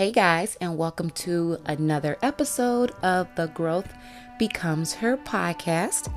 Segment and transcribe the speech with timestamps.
[0.00, 3.92] Hey guys, and welcome to another episode of the Growth
[4.38, 6.10] Becomes Her podcast.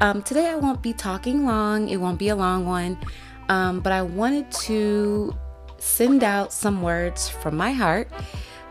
[0.00, 2.98] Um, today I won't be talking long, it won't be a long one,
[3.48, 5.34] um, but I wanted to
[5.78, 8.10] send out some words from my heart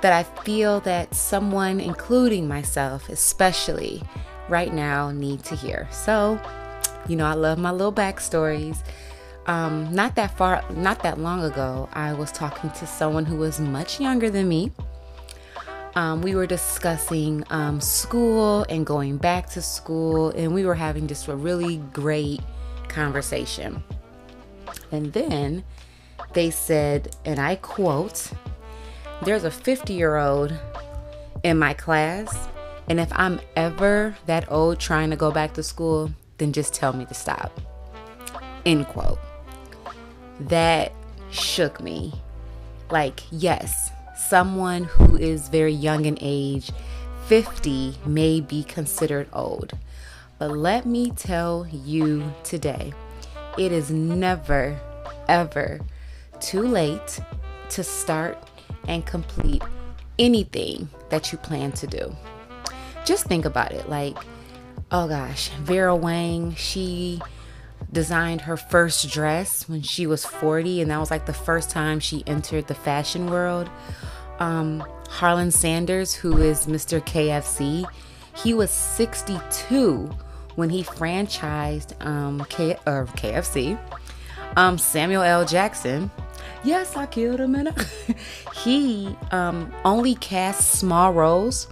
[0.00, 4.02] that I feel that someone, including myself, especially
[4.48, 5.86] right now, need to hear.
[5.92, 6.40] So,
[7.06, 8.82] you know, I love my little backstories
[9.46, 13.58] um, not that far, not that long ago, I was talking to someone who was
[13.58, 14.70] much younger than me.
[15.94, 21.06] Um, we were discussing um, school and going back to school, and we were having
[21.06, 22.40] just a really great
[22.88, 23.82] conversation.
[24.92, 25.64] And then
[26.32, 28.30] they said, and I quote,
[29.24, 30.54] There's a 50 year old
[31.42, 32.48] in my class,
[32.88, 36.92] and if I'm ever that old trying to go back to school, then just tell
[36.92, 37.60] me to stop.
[38.64, 39.18] End quote
[40.40, 40.92] that
[41.30, 42.12] shook me.
[42.90, 46.70] Like, yes, someone who is very young in age,
[47.26, 49.72] 50, may be considered old.
[50.38, 52.92] But let me tell you today,
[53.58, 54.78] it is never,
[55.28, 55.80] ever
[56.40, 57.20] too late
[57.70, 58.36] to start
[58.88, 59.62] and complete
[60.18, 62.14] anything that you plan to do.
[63.04, 64.16] Just think about it like,
[64.90, 67.20] oh gosh, Vera Wang, she
[67.92, 72.00] designed her first dress when she was 40, and that was like the first time
[72.00, 73.68] she entered the fashion world.
[74.38, 77.00] Um, Harlan Sanders, who is Mr.
[77.00, 77.86] KFC,
[78.42, 80.10] he was 62
[80.54, 83.78] when he franchised um, K- or KFC.
[84.56, 85.44] Um, Samuel L.
[85.44, 86.10] Jackson,
[86.64, 87.54] yes, I killed him.
[87.54, 87.74] And
[88.64, 91.68] he um, only cast small roles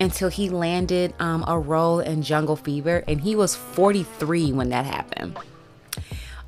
[0.00, 4.86] until he landed um, a role in Jungle Fever, and he was 43 when that
[4.86, 5.38] happened.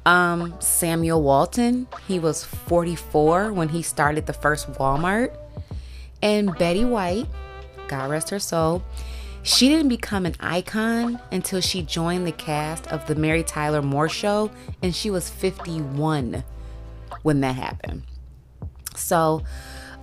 [0.05, 5.37] Um, Samuel Walton, he was 44 when he started the first Walmart.
[6.21, 7.27] And Betty White,
[7.89, 8.83] God rest her soul,
[9.45, 14.09] she didn't become an icon until she joined the cast of the Mary Tyler Moore
[14.09, 14.51] Show,
[14.83, 16.45] and she was 51
[17.23, 18.03] when that happened.
[18.95, 19.43] So,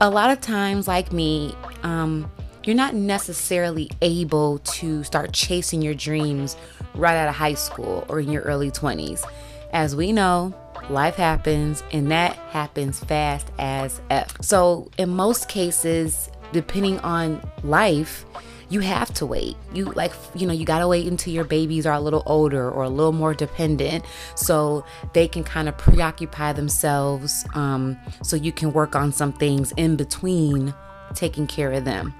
[0.01, 2.29] a lot of times, like me, um,
[2.63, 6.57] you're not necessarily able to start chasing your dreams
[6.93, 9.25] right out of high school or in your early 20s.
[9.71, 10.53] As we know,
[10.89, 14.35] life happens and that happens fast as F.
[14.41, 18.25] So, in most cases, depending on life,
[18.69, 19.55] you have to wait.
[19.73, 22.83] You like, you know, you gotta wait until your babies are a little older or
[22.83, 28.71] a little more dependent so they can kind of preoccupy themselves um, so you can
[28.73, 30.73] work on some things in between
[31.15, 32.13] taking care of them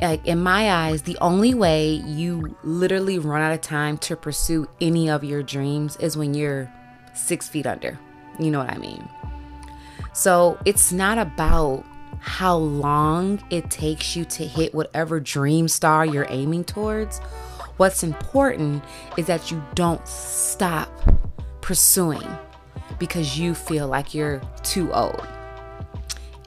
[0.00, 4.68] like in my eyes, the only way you literally run out of time to pursue
[4.80, 6.70] any of your dreams is when you're
[7.14, 7.98] six feet under.
[8.38, 9.08] You know what I mean?
[10.12, 11.84] So it's not about
[12.20, 17.18] how long it takes you to hit whatever dream star you're aiming towards.
[17.76, 18.82] What's important
[19.16, 20.88] is that you don't stop
[21.60, 22.26] pursuing
[22.98, 25.26] because you feel like you're too old.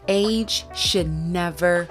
[0.08, 1.88] Age should never,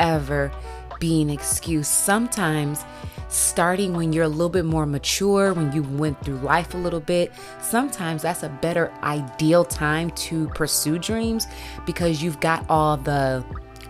[0.00, 0.50] ever
[0.98, 1.88] be an excuse.
[1.88, 2.84] Sometimes
[3.30, 7.00] starting when you're a little bit more mature, when you went through life a little
[7.00, 7.32] bit,
[7.62, 11.46] sometimes that's a better ideal time to pursue dreams
[11.86, 13.44] because you've got all the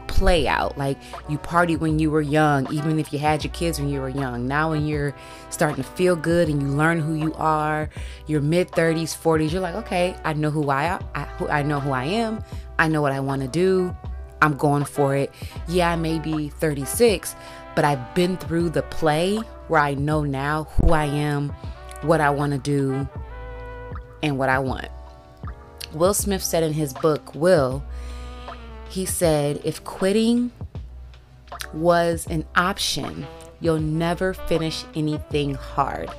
[0.07, 0.77] play out.
[0.77, 0.99] Like
[1.29, 4.11] you party when you were young, even if you had your kids when you were
[4.11, 4.47] young.
[4.47, 5.15] Now, when you're
[5.49, 7.89] starting to feel good and you learn who you are,
[8.27, 11.93] your mid 30s, 40s, you're like, okay, I know who I, I, I know who
[11.93, 12.45] I am.
[12.79, 13.97] I know what I want to do.
[14.43, 15.33] I'm going for it.
[15.69, 17.35] Yeah, I may be 36,
[17.81, 21.49] but I've been through the play where I know now who I am,
[22.03, 23.09] what I want to do,
[24.23, 24.89] and what I want.
[25.95, 27.83] Will Smith said in his book, Will,
[28.91, 30.53] he said, if quitting
[31.73, 33.27] was an option,
[33.61, 36.11] you'll never finish anything hard.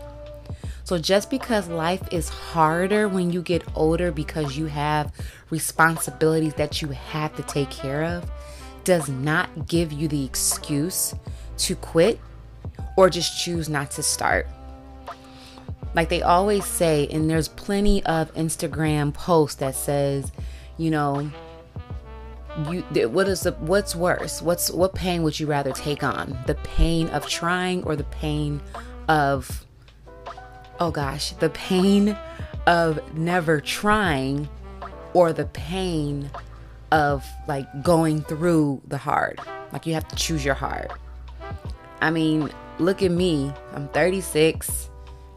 [0.83, 5.13] So just because life is harder when you get older because you have
[5.51, 8.31] responsibilities that you have to take care of
[8.83, 11.13] does not give you the excuse
[11.61, 12.19] to quit
[12.97, 14.47] or just choose not to start.
[15.93, 20.31] Like they always say, and there's plenty of Instagram posts that says,
[20.78, 21.29] you know,
[22.69, 24.41] you what is the what's worse?
[24.41, 26.37] What's what pain would you rather take on?
[26.47, 28.61] The pain of trying or the pain
[29.08, 29.66] of
[30.79, 32.17] oh gosh, the pain
[32.67, 34.49] of never trying
[35.13, 36.29] or the pain
[36.91, 39.40] of like going through the hard.
[39.72, 40.91] Like you have to choose your hard.
[42.01, 42.49] I mean,
[42.79, 43.53] look at me.
[43.73, 44.89] I'm 36.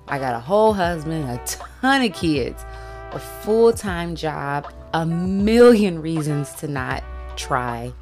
[0.09, 2.65] I got a whole husband, a ton of kids,
[3.13, 7.03] a full time job, a million reasons to not
[7.37, 7.93] try.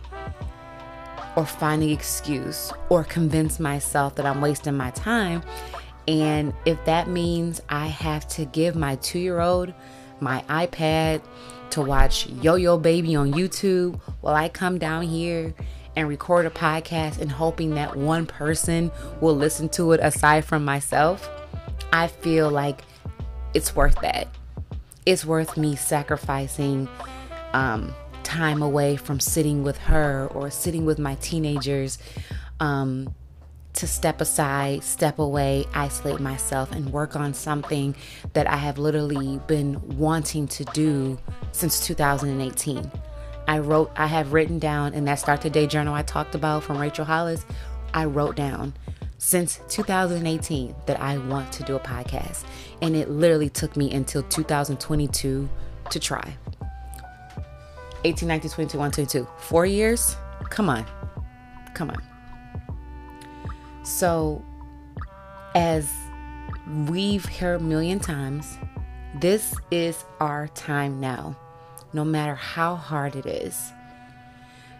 [1.36, 5.42] or find an excuse or convince myself that I'm wasting my time.
[6.06, 9.72] And if that means I have to give my two year old
[10.20, 11.22] my iPad
[11.70, 15.54] to watch Yo Yo Baby on YouTube while I come down here
[15.96, 18.90] and record a podcast and hoping that one person
[19.20, 21.28] will listen to it aside from myself,
[21.92, 22.82] I feel like
[23.54, 24.28] it's worth that.
[25.04, 26.88] It's worth me sacrificing
[27.52, 31.98] um, time away from sitting with her or sitting with my teenagers
[32.60, 33.14] um,
[33.74, 37.94] to step aside, step away, isolate myself, and work on something
[38.34, 41.18] that I have literally been wanting to do
[41.52, 42.90] since 2018.
[43.52, 46.62] I wrote, I have written down in that Start the Day journal I talked about
[46.62, 47.44] from Rachel Hollis,
[47.92, 48.72] I wrote down
[49.18, 52.44] since 2018 that I want to do a podcast.
[52.80, 55.50] And it literally took me until 2022
[55.90, 56.34] to try.
[58.04, 59.28] 18, 19, 20, 21, 22.
[59.36, 60.16] Four years?
[60.48, 60.86] Come on.
[61.74, 62.02] Come on.
[63.84, 64.42] So,
[65.54, 65.92] as
[66.88, 68.56] we've heard a million times,
[69.20, 71.36] this is our time now,
[71.92, 73.72] no matter how hard it is.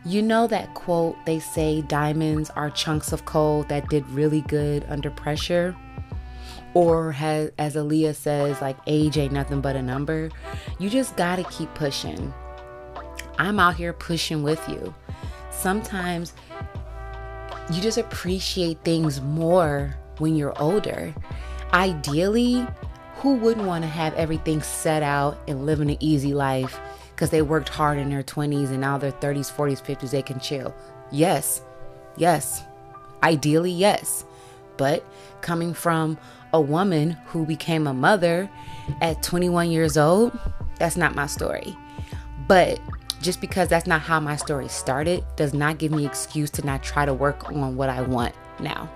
[0.05, 4.85] You know that quote, they say diamonds are chunks of coal that did really good
[4.89, 5.77] under pressure?
[6.75, 10.31] Or has, as Aaliyah says, like age ain't nothing but a number.
[10.79, 12.35] You just gotta keep pushing.
[13.39, 14.93] I'm out here pushing with you.
[15.51, 16.33] Sometimes
[17.73, 21.15] you just appreciate things more when you're older.
[21.73, 22.67] Ideally,
[23.17, 26.81] who wouldn't want to have everything set out and living an easy life
[27.15, 30.41] because they worked hard in their 20s and now their 30s, 40s, 50s, they can
[30.41, 30.75] chill?
[31.11, 31.63] Yes,
[32.17, 32.63] yes.
[33.23, 34.25] Ideally, yes.
[34.77, 35.05] But
[35.41, 36.19] coming from
[36.53, 38.51] a woman who became a mother
[39.01, 40.37] at 21 years old,
[40.79, 41.77] that's not my story.
[42.49, 42.81] But
[43.21, 46.83] just because that's not how my story started does not give me excuse to not
[46.83, 48.91] try to work on what I want now.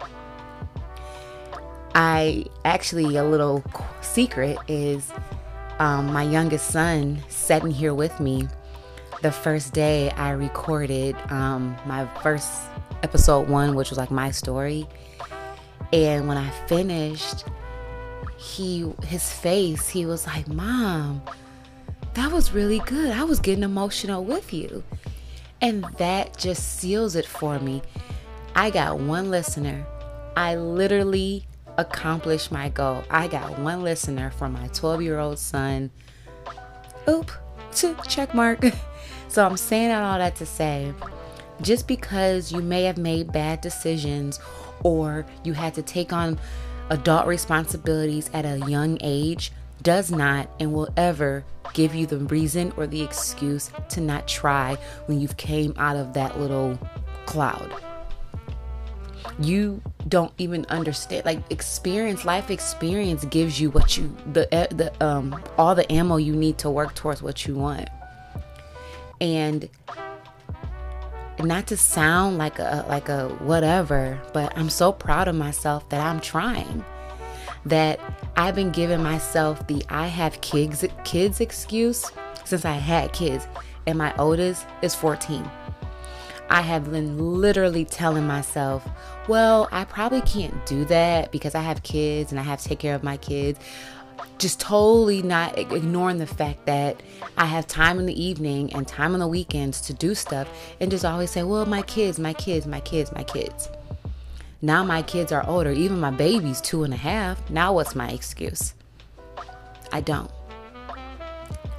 [1.95, 3.65] I actually, a little
[4.03, 5.11] secret is
[5.79, 8.49] um, my youngest son sitting here with me
[9.23, 12.51] the first day I recorded um, my first
[13.03, 14.87] episode one, which was like my story.
[15.93, 17.45] And when I finished,
[18.37, 21.23] he his face, he was like, "Mom,
[22.15, 23.13] that was really good.
[23.13, 24.83] I was getting emotional with you.
[25.61, 27.83] And that just seals it for me.
[28.55, 29.87] I got one listener.
[30.37, 31.47] I literally
[31.79, 33.05] accomplished my goal.
[33.11, 35.91] I got one listener from my 12 year old son.
[37.09, 37.31] Oop,
[38.09, 38.65] check mark.
[39.29, 40.95] So I'm saying all that to say
[41.61, 44.41] just because you may have made bad decisions
[44.83, 46.39] or you had to take on
[46.91, 49.53] adult responsibilities at a young age
[49.83, 51.45] does not and will ever
[51.75, 54.77] give you the reason or the excuse to not try
[55.07, 56.79] when you've came out of that little
[57.27, 57.71] cloud
[59.39, 65.39] you don't even understand like experience life experience gives you what you the the um
[65.59, 67.89] all the ammo you need to work towards what you want
[69.21, 69.69] and
[71.41, 76.01] not to sound like a like a whatever but i'm so proud of myself that
[76.01, 76.83] i'm trying
[77.67, 77.99] that
[78.37, 82.11] I've been giving myself the I have kids kids excuse
[82.45, 83.47] since I had kids
[83.87, 85.49] and my oldest is 14.
[86.49, 88.87] I have been literally telling myself,
[89.29, 92.79] well, I probably can't do that because I have kids and I have to take
[92.79, 93.59] care of my kids.
[94.39, 97.03] Just totally not ignoring the fact that
[97.37, 100.49] I have time in the evening and time on the weekends to do stuff
[100.81, 103.69] and just always say, well, my kids, my kids, my kids, my kids.
[104.63, 107.51] Now my kids are older, even my baby's two and a half.
[107.51, 108.75] Now what's my excuse?
[109.93, 110.31] I don't.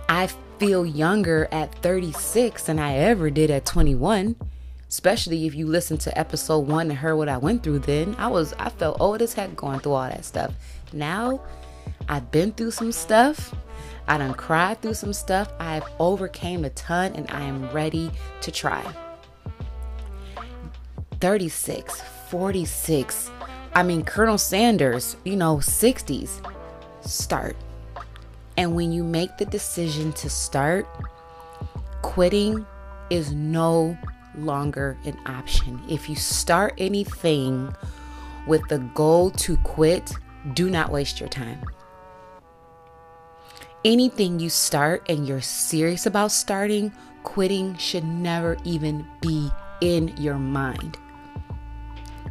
[0.10, 4.36] I feel younger at 36 than I ever did at 21.
[4.90, 8.16] Especially if you listen to episode one and heard what I went through then.
[8.18, 10.54] I was I felt oh, old as heck going through all that stuff.
[10.94, 11.42] Now
[12.08, 13.54] I've been through some stuff.
[14.08, 15.52] I done cried through some stuff.
[15.60, 18.10] I've overcame a ton and I am ready
[18.42, 18.84] to try.
[21.20, 23.32] 36, 46.
[23.74, 26.42] I mean, Colonel Sanders, you know, 60s.
[27.02, 27.58] Start.
[28.56, 30.88] And when you make the decision to start,
[32.02, 32.66] quitting
[33.10, 33.98] is no
[34.38, 35.82] longer an option.
[35.90, 37.76] If you start anything
[38.48, 40.14] with the goal to quit,
[40.54, 41.62] do not waste your time.
[43.86, 46.92] Anything you start and you're serious about starting,
[47.24, 49.50] quitting should never even be
[49.82, 50.98] in your mind.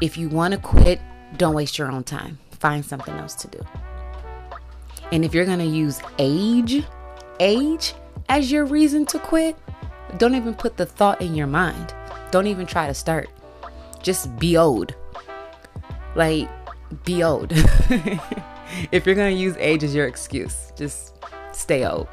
[0.03, 1.01] If you want to quit,
[1.37, 2.39] don't waste your own time.
[2.51, 3.61] Find something else to do.
[5.13, 6.85] And if you're going to use age,
[7.41, 7.95] age
[8.29, 9.57] as your reason to quit,
[10.19, 11.95] don't even put the thought in your mind.
[12.37, 13.31] Don't even try to start.
[14.03, 14.95] Just be old.
[16.15, 16.51] Like,
[17.07, 17.51] be old.
[18.93, 21.15] if you're going to use age as your excuse, just
[21.53, 22.09] stay old.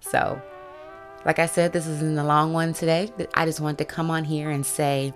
[0.00, 0.40] So,
[1.26, 3.12] like I said, this isn't a long one today.
[3.34, 5.12] I just wanted to come on here and say,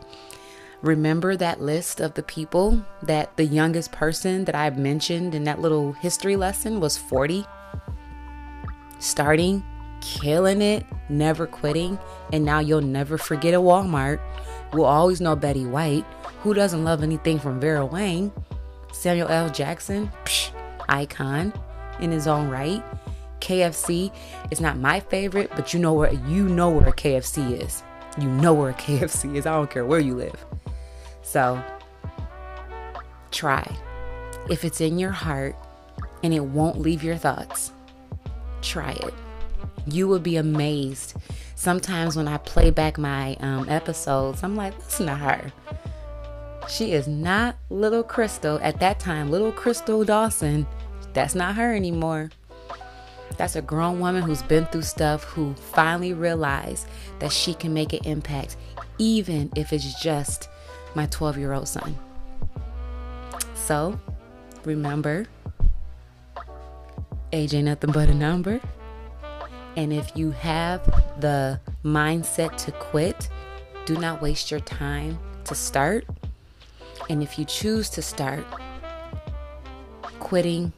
[0.83, 5.59] remember that list of the people that the youngest person that I mentioned in that
[5.59, 7.47] little history lesson was 40?
[8.99, 9.65] Starting,
[10.03, 11.99] killing it, never quitting,
[12.33, 14.21] and now you'll never forget a Walmart.
[14.73, 16.05] We'll always know Betty White.
[16.43, 18.33] Who doesn't love anything from Vera Wang?
[18.93, 19.49] Samuel L.
[19.51, 20.51] Jackson, psh,
[20.89, 21.53] icon
[22.01, 22.83] in his own right.
[23.41, 24.13] KFC
[24.51, 27.83] is not my favorite, but you know where you know where a KFC is.
[28.19, 29.47] You know where a KFC is.
[29.47, 30.45] I don't care where you live.
[31.23, 31.63] So
[33.31, 33.67] try.
[34.49, 35.57] If it's in your heart
[36.23, 37.73] and it won't leave your thoughts,
[38.61, 39.15] try it.
[39.87, 41.15] You will be amazed.
[41.55, 45.53] Sometimes when I play back my um, episodes, I'm like, listen to her.
[46.69, 48.59] She is not little Crystal.
[48.63, 50.67] At that time, little Crystal Dawson,
[51.13, 52.31] that's not her anymore.
[53.37, 56.87] That's a grown woman who's been through stuff who finally realized
[57.19, 58.57] that she can make an impact,
[58.99, 60.49] even if it's just
[60.95, 61.97] my 12 year old son.
[63.55, 63.99] So
[64.65, 65.27] remember,
[67.33, 68.61] age ain't nothing but a number.
[69.77, 70.85] And if you have
[71.21, 73.29] the mindset to quit,
[73.87, 76.07] do not waste your time to start.
[77.09, 78.45] And if you choose to start,
[80.19, 80.73] quitting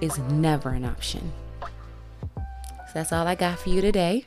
[0.00, 1.32] is never an option.
[1.56, 4.26] So that's all I got for you today.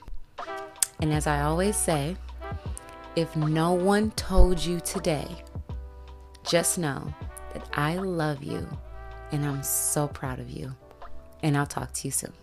[1.01, 2.15] And as I always say,
[3.15, 5.27] if no one told you today,
[6.43, 7.13] just know
[7.53, 8.67] that I love you
[9.31, 10.75] and I'm so proud of you.
[11.43, 12.33] And I'll talk to you soon.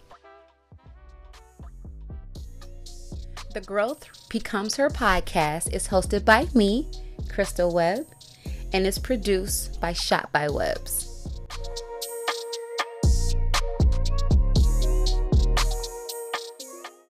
[3.56, 6.86] The Growth Becomes Her podcast is hosted by me,
[7.30, 8.06] Crystal Webb,
[8.74, 11.15] and is produced by Shot by Webs.